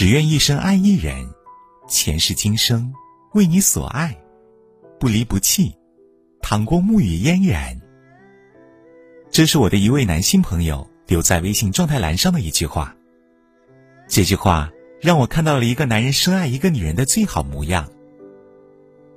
[0.00, 1.28] 只愿一生爱一人，
[1.86, 2.90] 前世今生
[3.34, 4.18] 为你所爱，
[4.98, 5.76] 不离不弃，
[6.40, 7.78] 淌过沐雨嫣然。
[9.30, 12.96] 这是我的一位男性朋友留在微信状态栏上的一句话。
[14.08, 14.72] 这句话
[15.02, 17.86] 让我看到了一个男人深爱一个女人的最好模样。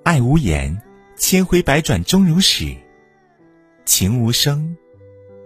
[0.04, 0.78] 爱无言，
[1.16, 2.76] 千回百转终如始；
[3.86, 4.76] 情无声，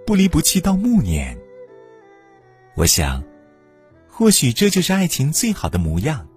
[0.04, 1.38] 不离不弃到暮年。
[2.74, 3.27] 我想。
[4.18, 6.28] 或许这就是爱情最好的模样，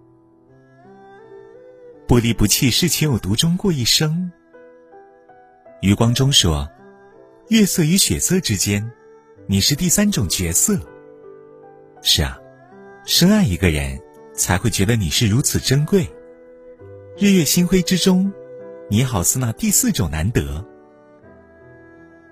[2.07, 4.31] 不离不弃是情有独钟过一生。
[5.81, 6.69] 余光中说
[7.49, 8.93] ：“月色与血色之间，
[9.47, 10.79] 你是第三种角色。”
[12.05, 12.39] 是啊，
[13.07, 13.99] 深爱一个人，
[14.35, 16.07] 才会觉得你是如此珍贵。
[17.17, 18.31] 日月星辉之中，
[18.91, 20.63] 你好似那第四种难得。《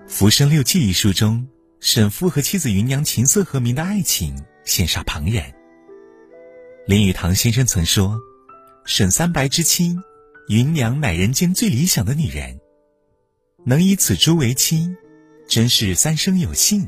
[0.07, 1.47] 浮生六记》一书中，
[1.79, 4.35] 沈复和妻子芸娘琴瑟和鸣的爱情。
[4.69, 5.43] 羡煞旁人。
[6.85, 8.19] 林语堂先生曾说
[8.85, 9.97] ：“沈三白之妻，
[10.47, 12.59] 芸娘乃人间最理想的女人，
[13.65, 14.95] 能以此珠为妻，
[15.47, 16.87] 真是三生有幸。”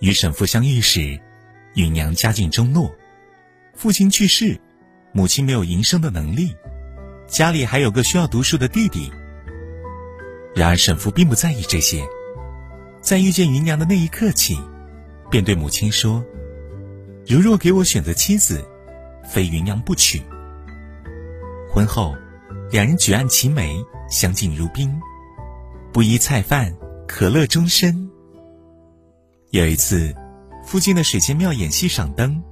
[0.00, 1.18] 与沈父相遇时，
[1.76, 2.94] 芸娘家境中落，
[3.74, 4.60] 父亲去世，
[5.12, 6.54] 母亲没有营生的能力，
[7.26, 9.10] 家里还有个需要读书的弟弟。
[10.54, 12.04] 然而沈父并不在意这些，
[13.00, 14.58] 在遇见芸娘的那一刻起。
[15.32, 16.22] 便对母亲说
[17.26, 18.62] ：“如若给我选择妻子，
[19.24, 20.20] 非芸娘不娶。”
[21.72, 22.14] 婚后，
[22.70, 24.94] 两人举案齐眉，相敬如宾，
[25.90, 26.76] 不依菜饭，
[27.08, 28.10] 可乐终身。
[29.52, 30.14] 有一次，
[30.66, 32.42] 附近的水仙庙演戏赏灯，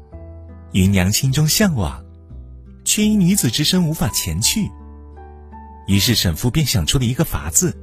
[0.72, 2.02] 芸娘心中向往，
[2.82, 4.70] 却因女子之身无法前去。
[5.86, 7.76] 于是沈父便想出了一个法子，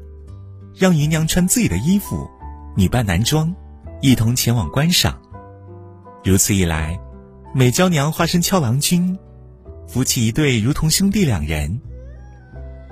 [0.76, 2.28] 让芸娘穿自己的衣服，
[2.76, 3.54] 女扮男装。
[4.00, 5.20] 一同前往观赏，
[6.24, 7.00] 如此一来，
[7.54, 9.18] 美娇娘化身俏郎君，
[9.88, 11.82] 夫妻一对如同兄弟两人。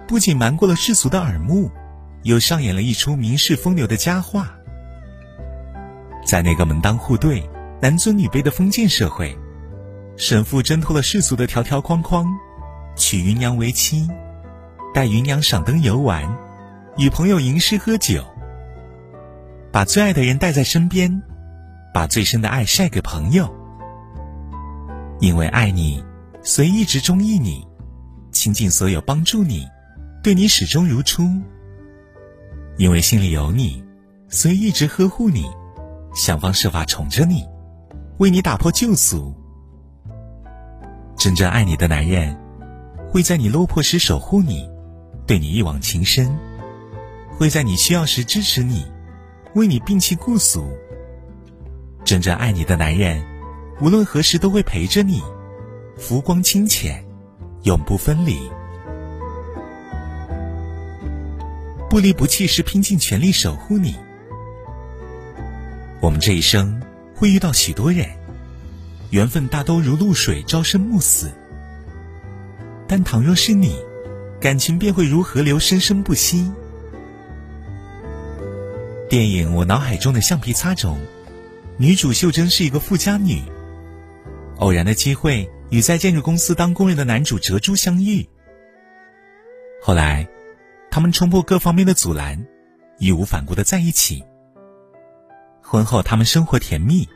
[0.07, 1.69] 不仅瞒过了世俗的耳目，
[2.23, 4.51] 又上演了一出名士风流的佳话。
[6.25, 7.47] 在那个门当户对、
[7.79, 9.38] 男尊女卑的封建社会，
[10.17, 12.25] 沈父挣脱了世俗的条条框框，
[12.95, 14.09] 娶芸娘为妻，
[14.91, 16.27] 带芸娘赏灯游玩，
[16.97, 18.25] 与朋友吟诗喝酒。
[19.75, 21.22] 把最爱的人带在身边，
[21.94, 23.53] 把最深的爱晒给朋友。
[25.19, 26.02] 因为爱你，
[26.41, 27.68] 所以一直中意你，
[28.31, 29.68] 倾尽所有帮助你，
[30.24, 31.30] 对你始终如初。
[32.78, 33.84] 因为心里有你，
[34.30, 35.46] 所以一直呵护你，
[36.16, 37.46] 想方设法宠着你，
[38.19, 39.36] 为你打破旧俗。
[41.18, 42.34] 真正爱你的男人，
[43.09, 44.69] 会在你落魄时守护你，
[45.28, 46.34] 对你一往情深，
[47.38, 48.94] 会在你需要时支持你。
[49.55, 50.77] 为你摒弃故俗，
[52.03, 53.25] 真正爱你的男人，
[53.79, 55.23] 无论何时都会陪着你，
[55.95, 57.01] 浮光清浅，
[57.63, 58.51] 永不分离。
[61.89, 63.95] 不离不弃是拼尽全力守护你。
[66.01, 66.81] 我们这一生
[67.15, 68.09] 会遇到许多人，
[69.11, 71.31] 缘分大都如露水，朝生暮死。
[72.89, 73.77] 但倘若是你，
[74.41, 76.51] 感情便会如河流，生生不息。
[79.07, 80.99] 电影《我脑海中的橡皮擦》中，
[81.77, 83.39] 女主秀珍是一个富家女。
[84.57, 88.27] 偶然的机会与在建筑公司当工人的男主哲珠相遇。
[89.83, 90.27] 后来，
[90.89, 92.47] 他们冲破各方面的阻拦，
[92.97, 94.23] 义无反顾的在一起。
[95.61, 97.07] 婚后，他们生活甜蜜，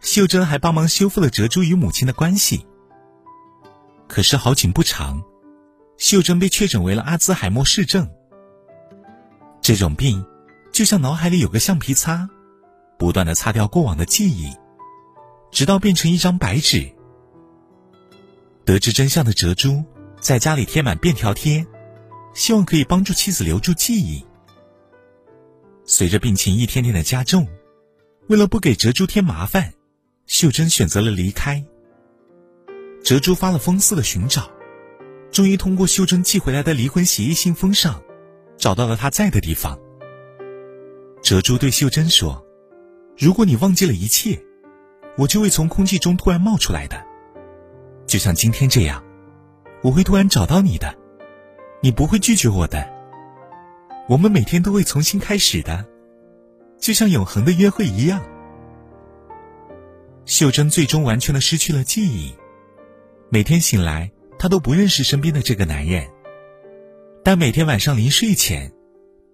[0.00, 2.64] 秀珍还帮忙修复了哲珠与母亲的关系。
[4.06, 5.20] 可是好景不长，
[5.98, 8.08] 秀珍被确诊为了阿兹海默氏症。
[9.60, 10.24] 这种病。
[10.76, 12.28] 就像脑海里有个橡皮擦，
[12.98, 14.54] 不断的擦掉过往的记忆，
[15.50, 16.92] 直到变成一张白纸。
[18.66, 19.82] 得知真相的哲珠
[20.20, 21.66] 在家里贴满便条贴，
[22.34, 24.22] 希望可以帮助妻子留住记忆。
[25.86, 27.48] 随着病情一天天的加重，
[28.28, 29.72] 为了不给哲珠添麻烦，
[30.26, 31.64] 秀珍选择了离开。
[33.02, 34.50] 哲珠发了疯似的寻找，
[35.32, 38.02] 终于通过秀珍寄回来的离婚协议信封上，
[38.58, 39.78] 找到了他在的地方。
[41.26, 42.46] 哲珠对秀珍说
[43.18, 44.40] ：“如果你忘记了一切，
[45.18, 47.04] 我就会从空气中突然冒出来的，
[48.06, 49.02] 就像今天这样，
[49.82, 50.96] 我会突然找到你的，
[51.82, 52.88] 你不会拒绝我的。
[54.08, 55.84] 我们每天都会重新开始的，
[56.78, 58.24] 就像永恒的约会一样。”
[60.26, 62.36] 秀珍最终完全的失去了记忆，
[63.30, 66.08] 每天醒来，她都不认识身边的这个男人，
[67.24, 68.75] 但每天晚上临睡前。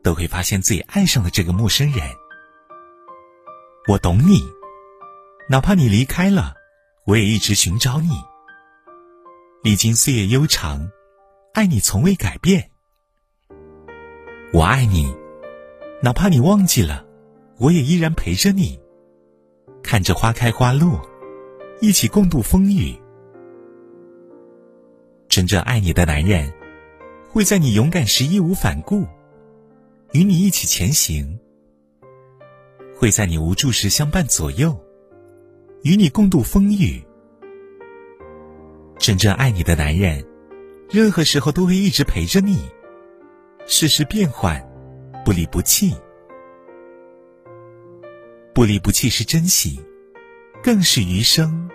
[0.03, 2.03] 都会发现自己爱上了这个陌生人。
[3.89, 4.43] 我懂你，
[5.49, 6.55] 哪怕你离开了，
[7.07, 8.11] 我也一直寻找你。
[9.63, 10.91] 历经岁月悠长，
[11.55, 12.71] 爱你从未改变。
[14.53, 15.15] 我爱你，
[16.03, 17.05] 哪怕你忘记了，
[17.59, 18.79] 我也依然陪着你。
[19.83, 21.01] 看着花开花落，
[21.81, 22.97] 一起共度风雨。
[25.29, 26.53] 真正爱你的男人，
[27.29, 29.07] 会在你勇敢时义无反顾，
[30.13, 31.39] 与你一起前行；
[32.95, 34.79] 会在你无助时相伴左右，
[35.85, 37.03] 与你共度风雨。
[38.99, 40.23] 真正爱你的男人，
[40.91, 42.59] 任何时候都会一直陪着你，
[43.67, 44.63] 世事变幻，
[45.25, 45.95] 不离不弃。
[48.53, 49.81] 不离不弃是珍惜，
[50.63, 51.71] 更是余生。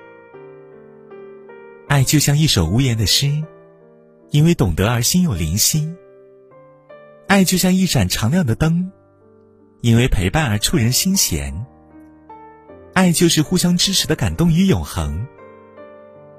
[1.87, 3.43] 爱就像一首无言的诗，
[4.29, 5.91] 因为懂得而心有灵犀；
[7.27, 8.89] 爱就像一盏常亮的灯，
[9.81, 11.53] 因为陪伴而触人心弦；
[12.93, 15.27] 爱就是互相支持的感动与永恒，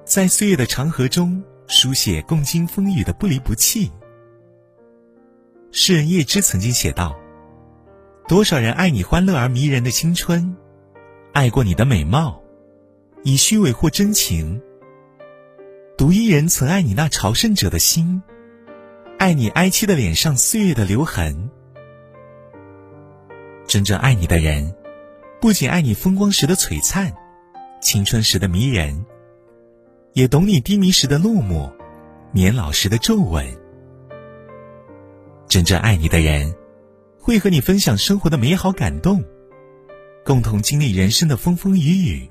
[0.05, 3.90] 在岁月的长河中书写共经风雨的不离不弃。
[5.70, 7.14] 诗人叶芝曾经写道
[8.26, 10.56] ：“多少人爱你欢乐而迷人的青春，
[11.34, 12.43] 爱过你的美貌，
[13.25, 14.61] 以虚伪或真情。”
[15.99, 18.23] 独一人曾爱你那朝圣者的心，
[19.19, 21.50] 爱你哀戚的脸上岁月的留痕。
[23.67, 24.73] 真正爱你的人，
[25.41, 27.12] 不仅爱你风光时的璀璨，
[27.81, 29.05] 青春时的迷人，
[30.12, 31.69] 也懂你低迷时的落寞，
[32.31, 33.44] 年老时的皱纹。
[35.49, 36.55] 真正爱你的人，
[37.19, 39.25] 会和你分享生活的美好感动，
[40.25, 42.31] 共同经历人生的风风雨雨。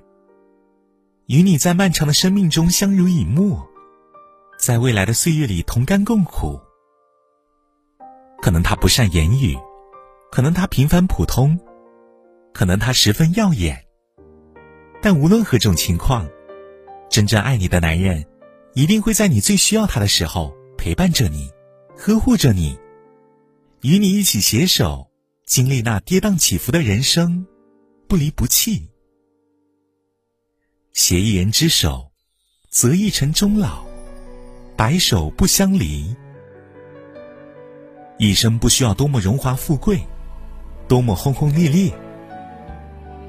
[1.26, 3.68] 与你在漫长的生命中相濡以沫，
[4.58, 6.58] 在未来的岁月里同甘共苦。
[8.48, 9.58] 可能他不善言语，
[10.32, 11.60] 可能他平凡普通，
[12.54, 13.86] 可能他十分耀眼。
[15.02, 16.26] 但无论何种情况，
[17.10, 18.26] 真正爱你的男人，
[18.74, 21.52] 一定会在你最需要他的时候陪伴着你，
[21.98, 22.80] 呵护着你，
[23.82, 25.10] 与你一起携手
[25.46, 27.46] 经历那跌宕起伏的人生，
[28.08, 28.88] 不离不弃。
[30.94, 32.14] 携一人之手，
[32.70, 33.86] 择一城终老，
[34.78, 36.16] 白首不相离。
[38.18, 40.00] 一生不需要多么荣华富贵，
[40.88, 41.94] 多么轰轰烈烈。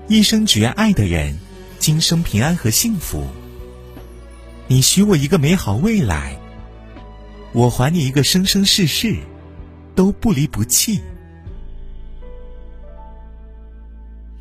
[0.09, 1.39] 一生只愿爱的人，
[1.79, 3.23] 今生平安和幸福。
[4.67, 6.35] 你许我一个美好未来，
[7.53, 9.15] 我还你一个生生世世
[9.95, 11.01] 都不离不弃。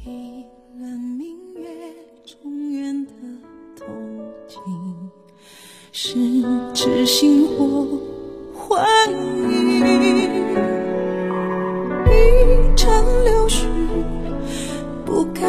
[0.05, 0.45] 一
[0.79, 1.69] 轮明月，
[2.43, 3.11] 永远的
[3.77, 3.85] 痛
[4.47, 5.11] 经
[5.91, 6.13] 是
[6.73, 7.96] 痴心或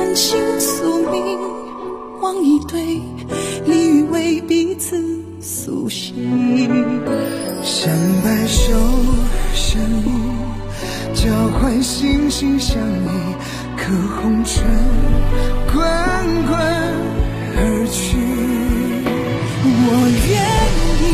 [0.08, 1.38] 不甘心宿命，
[2.22, 2.81] 望一对
[3.66, 4.96] 鲤鱼为彼此
[5.38, 6.14] 苏醒。
[7.62, 7.93] 相
[8.25, 8.72] 白首
[9.52, 10.08] 相依，
[11.12, 13.06] 交换心心相印，
[13.76, 14.64] 可红尘
[15.75, 15.76] 滚
[16.46, 16.56] 滚
[17.58, 18.16] 而去。
[19.90, 19.93] 我
[20.26, 20.32] 愿
[21.05, 21.06] 意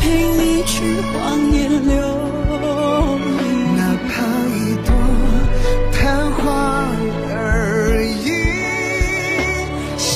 [0.00, 0.02] 陪
[0.38, 0.74] 你去
[1.12, 1.18] 荒
[1.52, 1.92] 野流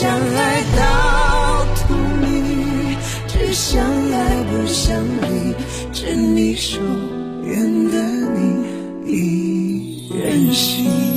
[0.05, 2.95] 相爱到荼蘼，
[3.27, 5.55] 只想爱不相离。
[5.95, 6.79] 执你手，
[7.47, 8.03] 愿得
[8.35, 11.14] 你一人心。